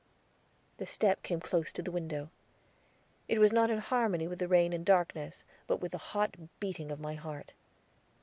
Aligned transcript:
The 0.77 0.87
step 0.87 1.21
came 1.21 1.39
close 1.39 1.71
to 1.73 1.83
the 1.83 1.91
window; 1.91 2.31
it 3.27 3.37
was 3.37 3.53
not 3.53 3.69
in 3.69 3.77
harmony 3.77 4.27
with 4.27 4.39
the 4.39 4.47
rain 4.47 4.73
and 4.73 4.83
darkness, 4.83 5.43
but 5.67 5.79
with 5.79 5.91
the 5.91 5.99
hot 5.99 6.33
beating 6.59 6.91
of 6.91 6.99
my 6.99 7.13
heart. 7.13 7.53